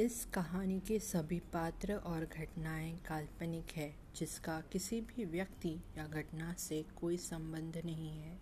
इस 0.00 0.24
कहानी 0.24 0.78
के 0.80 0.98
सभी 0.98 1.38
पात्र 1.52 1.94
और 2.06 2.24
घटनाएँ 2.24 2.90
काल्पनिक 3.08 3.66
है, 3.76 3.94
जिसका 4.16 4.58
किसी 4.72 5.00
भी 5.00 5.24
व्यक्ति 5.24 5.70
या 5.98 6.06
घटना 6.08 6.54
से 6.58 6.84
कोई 7.00 7.16
संबंध 7.16 7.80
नहीं 7.84 8.10
है। 8.10 8.32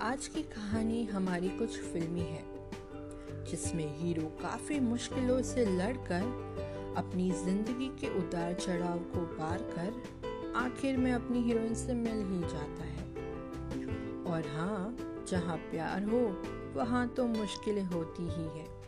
आज 0.00 0.26
की 0.26 0.42
कहानी 0.42 1.02
हमारी 1.04 1.48
कुछ 1.48 1.80
फिल्मी 1.82 2.26
है, 2.28 2.44
जिसमें 3.50 3.86
हीरो 3.98 4.28
काफ़ी 4.42 4.80
मुश्किलों 4.80 5.42
से 5.42 5.64
लड़कर 5.78 6.22
अपनी 6.98 7.30
ज़िंदगी 7.44 7.88
के 8.00 8.18
उतार 8.18 8.54
चढ़ाव 8.54 8.98
को 8.98 9.26
पार 9.36 9.70
कर 9.72 10.52
आखिर 10.58 10.96
में 10.96 11.12
अपनी 11.12 11.42
हीरोइन 11.42 11.74
से 11.74 11.94
मिल 11.94 12.26
ही 12.32 12.40
जाता 12.48 12.84
है। 12.84 12.99
और 14.30 14.46
हाँ 14.46 14.96
जहाँ 15.28 15.56
प्यार 15.56 16.04
हो, 16.04 16.42
वहाँ 16.78 17.08
तो 17.08 17.26
मुश्किलें 17.26 17.84
होती 17.84 18.22
ही 18.22 18.58
है। 18.58 18.80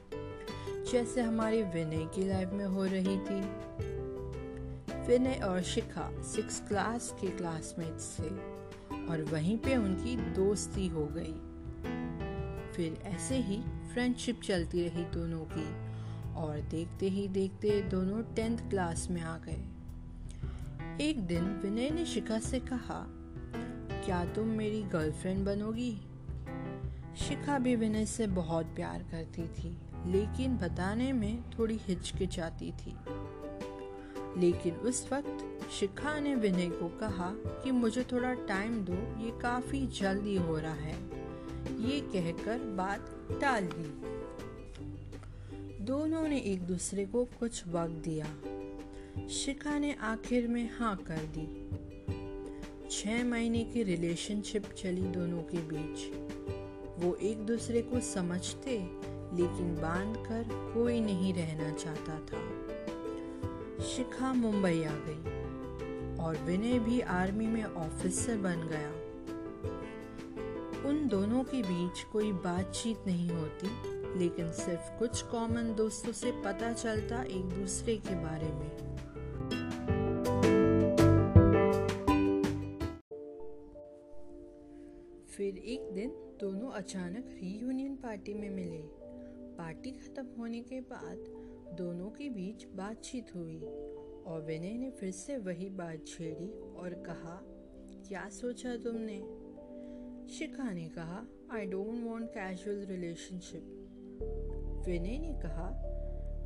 जैसे 0.92 1.22
हमारी 1.22 1.62
विनय 1.62 2.04
की 2.14 2.28
लाइफ 2.28 2.50
में 2.52 2.64
हो 2.64 2.84
रही 2.84 3.16
थी। 3.18 3.40
विनय 5.06 5.34
और 5.34 5.62
शिखा 5.62 6.22
सिक्स 6.22 6.62
क्लास 6.68 7.14
के 7.20 7.26
क्लासमेट्स 7.26 8.16
थे 8.18 8.28
और 9.06 9.26
वहीं 9.32 9.58
पे 9.58 9.76
उनकी 9.76 10.16
दोस्ती 10.16 10.88
हो 10.88 11.06
गई। 11.12 11.34
फिर 12.72 13.02
ऐसे 13.04 13.36
ही 13.36 13.62
फ्रेंडशिप 13.92 14.40
चलती 14.40 14.88
रही 14.88 15.04
दोनों 15.04 15.44
की 15.52 15.92
और 16.34 16.60
देखते 16.60 17.08
ही 17.08 17.28
देखते 17.28 17.82
दोनों 17.82 18.22
टेंथ 18.34 18.70
क्लास 18.70 19.08
में 19.10 19.22
आ 19.22 19.38
गए। 19.38 19.64
एक 21.08 21.26
दिन 21.26 21.44
विनय 21.44 21.90
ने 21.90 22.04
शिखा 22.04 22.38
से 22.38 22.60
कहा 22.60 23.21
क्या 24.04 24.24
तुम 24.24 24.46
मेरी 24.46 24.82
गर्लफ्रेंड 24.82 25.44
बनोगी? 25.44 25.96
शिखा 27.16 27.58
भी 27.58 27.76
विनय 27.76 28.06
से 28.06 28.26
बहुत 28.26 28.66
प्यार 28.66 29.02
करती 29.02 29.42
थी, 29.42 29.76
लेकिन 30.06 30.56
बताने 30.56 31.12
में 31.12 31.42
थोड़ी 31.58 31.76
हिचकिचाती 31.82 32.72
थी। 32.72 32.96
लेकिन 34.40 34.74
उस 34.74 35.12
वक्त 35.12 35.68
शिखा 35.72 36.20
ने 36.20 36.34
विनय 36.34 36.70
को 36.70 36.88
कहा 36.88 37.30
कि 37.64 37.70
मुझे 37.70 38.02
थोड़ा 38.02 38.34
टाइम 38.34 38.84
दो, 38.84 38.92
ये 38.92 39.40
काफ़ी 39.40 39.86
जल्दी 39.86 40.36
हो 40.36 40.58
रहा 40.58 40.74
है। 40.74 40.96
ये 41.82 42.00
कहकर 42.00 42.58
बात 42.58 43.28
टाल 43.40 43.68
दी। 43.72 44.12
दोनों 45.84 46.28
ने 46.28 46.38
एक 46.38 46.62
दूसरे 46.62 47.06
को 47.06 47.24
कुछ 47.24 47.68
वक्त 47.68 48.04
दिया। 48.08 48.26
शिखा 49.28 49.78
ने 49.78 49.94
आखिर 49.94 50.48
में 50.48 50.70
हाँ 50.78 50.96
कर 50.96 51.16
दी। 51.16 51.70
छह 52.92 53.24
महीने 53.24 53.64
की 53.64 53.82
रिलेशनशिप 53.82 54.64
चली 54.66 55.02
दोनों 55.02 55.42
के 55.42 55.56
बीच। 55.56 56.12
वो 57.04 57.14
एक 57.14 57.46
दूसरे 57.46 57.82
को 57.82 58.00
समझते, 58.00 58.70
लेकिन 59.36 59.78
बाँध 59.82 60.16
कर 60.16 60.72
कोई 60.74 61.00
नहीं 61.00 61.34
रहना 61.34 61.70
चाहता 61.72 62.18
था। 62.18 62.40
शिखा 63.84 64.32
मुंबई 64.32 64.84
आ 64.84 64.92
गई 64.92 65.22
और 66.22 66.36
विनय 66.36 66.78
भी 66.78 67.00
आर्मी 67.00 67.46
में 67.46 67.64
ऑफिसर 67.64 68.36
बन 68.36 68.68
गया। 68.72 68.90
उन 70.88 71.08
दोनों 71.08 71.44
के 71.44 71.62
बीच 71.62 72.02
कोई 72.02 72.32
बातचीत 72.32 72.98
नहीं 73.06 73.30
होती, 73.30 73.68
लेकिन 74.18 74.52
सिर्फ़ 74.52 74.98
कुछ 74.98 75.22
कॉमन 75.22 75.74
दोस्तों 75.74 76.12
से 76.12 76.32
पता 76.32 76.72
चलता 76.72 77.22
एक 77.22 77.44
दूसरे 77.44 77.96
के 77.96 78.14
बारे 78.14 78.48
में। 78.48 78.92
फिर 85.36 85.58
एक 85.58 85.92
दिन 85.92 86.10
दोनों 86.40 86.70
अचानक 86.70 87.26
रीयूनियन 87.28 87.94
पार्टी 87.96 88.34
में 88.34 88.50
मिले। 88.50 88.82
पार्टी 89.56 89.90
खत्म 89.90 90.26
होने 90.38 90.60
के 90.60 90.80
बाद 90.80 91.18
दोनों 91.76 92.10
के 92.10 92.28
बीच 92.30 92.66
बातचीत 92.66 93.34
हुई 93.34 93.60
और 94.26 94.44
विनय 94.46 94.78
ने 94.78 94.90
फिर 94.90 95.10
से 95.10 95.36
वही 95.36 95.70
बात 95.70 96.06
छेड़ी 96.06 96.50
और 96.60 96.94
कहा, 97.06 97.40
क्या 98.08 98.28
सोचा 98.28 98.76
तुमने? 98.76 99.18
शिखा 100.32 100.72
ने 100.72 100.88
कहा 100.88 101.26
I 101.52 101.66
don't 101.66 102.04
want 102.04 102.30
casual 102.30 102.86
relationship 102.86 103.62
Vinay 104.88 105.18
ने 105.18 105.32
कहा 105.42 105.70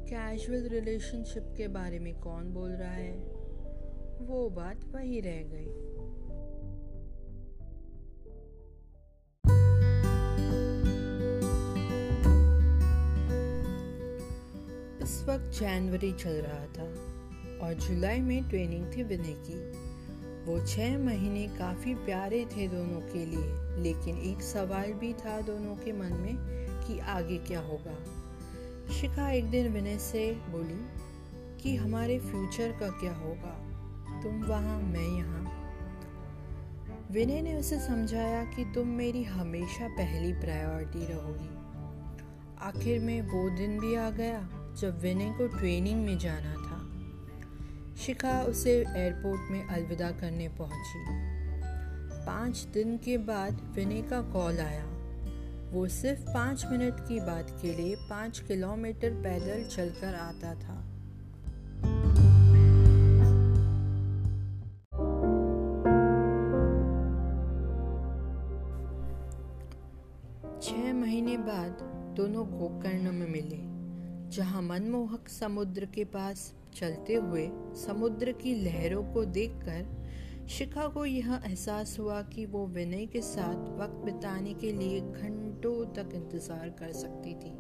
कैजुअल 0.03 0.69
रिलेशनशिप 0.69 1.55
के 1.57 1.69
बारे 1.69 1.99
में 1.99 2.21
कौन 2.21 2.53
बोल 2.53 2.71
रहा 2.71 2.91
है? 2.91 3.19
वो 4.27 4.51
बात 4.51 4.85
वही 4.85 5.21
रह 5.21 5.43
गई। 5.43 5.86
जनवरी 15.61 16.13
चल 16.13 16.31
रहा 16.31 16.67
था 16.67 17.17
और 17.67 17.75
जुलाई 17.75 18.21
में 18.21 18.49
ट्रेनिंग 18.49 18.97
थी 18.97 19.03
विनय 19.03 19.37
की। 19.49 19.87
वो 20.45 20.67
छह 20.67 20.99
महीने 20.99 21.47
काफ़ी 21.47 21.95
प्यारे 21.95 22.47
थे 22.57 22.69
दोनों 22.69 23.01
के 23.01 23.27
लिए, 23.27 23.77
लेकिन 23.83 24.19
एक 24.19 24.43
सवाल 24.43 24.93
भी 24.93 25.13
था 25.13 25.41
दोनों 25.41 25.77
के 25.77 25.93
मन 25.93 26.13
में 26.13 26.37
कि 26.87 26.99
आगे 26.99 27.39
क्या 27.39 27.61
होगा। 27.61 27.97
शिखा 28.93 29.31
एक 29.31 29.51
दिन 29.51 29.73
विनय 29.73 29.99
से 29.99 30.33
बोली, 30.33 31.07
कि 31.63 31.77
हमारे 31.77 32.19
फ्यूचर 32.19 32.73
का 32.73 32.89
क्या 32.89 33.15
होगा? 33.15 33.63
तुम 34.23 34.45
वहाँ, 34.45 34.83
मैं 34.83 35.19
यहाँ। 35.19 35.63
विनय 37.11 37.43
ने 37.43 37.57
उसे 37.57 37.81
समझाया 37.81 38.45
कि 38.45 38.73
तुम 38.75 38.89
मेरी 38.89 39.23
हमेशा 39.23 39.89
पहली 39.89 40.33
प्रायोरिटी 40.33 41.13
रहोगी। 41.13 41.49
आखिर 42.59 43.01
में 43.01 43.23
वो 43.23 43.51
दिन 43.51 43.79
भी 43.81 43.95
आ 43.95 44.11
गया। 44.11 44.49
जब 44.81 45.01
विनय 45.01 45.31
को 45.39 45.47
ट्रेनिंग 45.59 46.07
में 46.07 46.19
जाना 46.19 46.55
था, 46.55 46.77
शिखा 47.97 48.43
उसे 48.43 48.71
एयरपोर्ट 48.71 49.51
में 49.51 49.67
अलविदा 49.67 50.11
करने 50.11 50.49
पहुँची। 50.49 51.05
पाँच 52.27 52.59
दिन 52.59 52.97
के 52.97 53.19
बाद 53.19 53.73
विनय 53.77 54.03
का 54.03 54.21
कॉल 54.21 54.59
आया। 54.59 54.85
वो 55.71 55.89
सिर्फ़ 55.89 56.21
पाँच 56.21 56.67
मिनट 56.67 57.01
की 57.01 57.21
बात 57.21 57.59
के 57.63 57.75
लिए 57.75 57.97
पाँच 57.97 58.39
किलोमीटर 58.39 59.11
पैदल 59.11 59.65
चलकर 59.65 60.15
आता 60.15 60.55
था। 60.55 60.83
छह 70.63 70.95
महीने 70.95 71.37
बाद 71.37 71.79
दोनों 72.17 72.47
गोकर्ण 72.47 73.13
में 73.13 73.29
मिले। 73.29 73.76
जहाँ 74.29 74.63
मनमोहक 74.63 75.29
समुद्र 75.29 75.85
के 75.85 76.05
पास 76.05 76.53
चलते 76.75 77.15
हुए 77.15 77.49
समुद्र 77.77 78.33
की 78.33 78.55
लहरों 78.55 79.03
को 79.05 79.25
देखकर 79.25 80.47
शिखा 80.49 80.87
को 80.89 81.05
यह 81.05 81.41
एहसास 81.45 81.99
हुआ 81.99 82.21
कि 82.23 82.47
वो 82.47 82.67
विनय 82.67 83.07
के 83.07 83.21
साथ 83.21 83.69
वक्त 83.79 84.05
बिताने 84.05 84.55
के 84.55 84.73
लिए 84.73 85.01
घंटों 85.01 85.85
तक 85.95 86.15
इंतज़ार 86.15 86.69
कर 86.71 86.93
सकती 86.93 87.35
थी। 87.35 87.55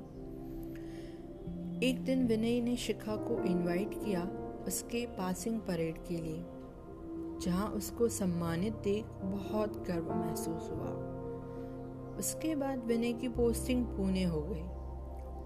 एक 1.88 2.04
दिन 2.04 2.26
विनय 2.26 2.60
ने 2.60 2.76
शिखा 2.76 3.16
को 3.16 3.42
इनवाइट 3.44 3.94
किया 3.94 4.22
उसके 4.66 5.06
पासिंग 5.06 5.60
परेड 5.60 5.98
के 5.98 6.16
लिए, 6.16 6.44
जहाँ 7.42 7.68
उसको 7.68 8.08
सम्मानित 8.08 8.74
देख 8.84 9.04
बहुत 9.22 9.84
गर्व 9.88 10.14
महसूस 10.14 10.70
हुआ। 10.70 10.90
उसके 12.18 12.54
बाद 12.56 12.84
विनय 12.84 13.12
की 13.12 13.28
पोस्टिंग 13.28 13.84
पुणे 13.86 14.24
हो 14.24 14.40
गई। 14.42 14.64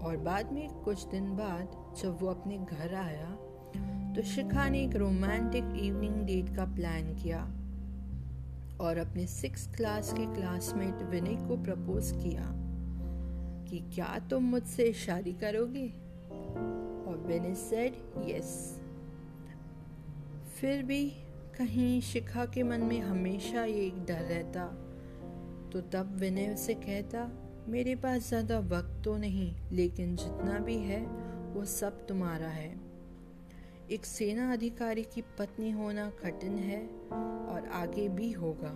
और 0.01 0.17
बाद 0.17 0.51
में 0.51 0.69
कुछ 0.69 1.07
दिन 1.07 1.35
बाद 1.35 1.95
जब 2.01 2.17
वो 2.21 2.27
अपने 2.27 2.57
घर 2.57 2.95
आया 2.95 3.37
तो 4.15 4.21
शिखा 4.21 4.69
ने 4.69 4.83
एक 4.83 4.95
रोमांटिक 4.95 5.63
इवनिंग 5.63 6.15
डेट 6.15 6.55
का 6.55 6.65
प्लान 6.65 7.15
किया 7.15 7.43
और 8.85 8.97
अपने 8.97 9.27
सिक्स 9.27 9.75
क्लास 9.75 10.13
के 10.13 10.35
क्लासमेट 10.35 11.03
विनय 11.03 11.47
को 11.47 11.63
प्रपोज 11.63 12.11
किया 12.11 12.51
कि 13.69 13.79
क्या 13.95 14.19
तुम 14.29 14.43
मुझसे 14.43 14.93
शादी 14.93 15.33
करोगे? 15.33 15.87
और 17.07 17.23
विनय 17.27 17.55
सेड 17.55 17.93
यस 18.29 18.81
फिर 20.55 20.83
भी 20.83 21.09
कहीं 21.57 22.01
शिखा 22.01 22.45
के 22.45 22.63
मन 22.63 22.81
में 22.81 22.99
हमेशा 22.99 23.63
ये 23.63 23.87
एक 23.87 24.05
डर 24.05 24.21
रहता। 24.21 24.65
तो 25.73 25.81
तब 25.81 26.15
विनय 26.15 26.53
उसे 26.53 26.73
कहता 26.73 27.19
मेरे 27.69 27.95
पास 27.95 28.27
ज़्यादा 28.27 28.59
वक्त 28.59 29.01
तो 29.05 29.17
नहीं, 29.17 29.55
लेकिन 29.71 30.15
जितना 30.15 30.59
भी 30.59 30.77
है, 30.77 31.01
वो 31.53 31.65
सब 31.65 32.07
तुम्हारा 32.07 32.47
है। 32.47 32.79
एक 33.91 34.05
सेना 34.05 34.53
अधिकारी 34.53 35.03
की 35.03 35.21
पत्नी 35.21 35.71
होना 35.71 36.09
कठिन 36.09 36.57
है 36.57 36.87
और 37.47 37.69
आगे 37.71 38.09
भी 38.09 38.31
होगा। 38.31 38.71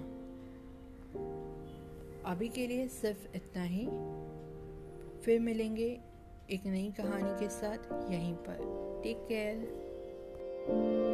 अभी 2.32 2.50
के 2.50 2.68
लिए 2.68 2.88
सिर्फ़ 2.88 3.36
इतना 3.36 3.64
ही। 3.64 3.86
फिर 5.22 5.40
मिलेंगे 5.40 6.00
एक 6.50 6.66
नई 6.66 6.94
कहानी 6.98 7.40
के 7.40 7.50
साथ 7.50 8.12
यहीं 8.12 8.34
पर। 8.34 8.58
Take 9.04 9.18
care. 9.18 11.05